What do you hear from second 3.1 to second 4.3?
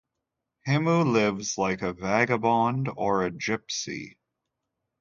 a gypsy.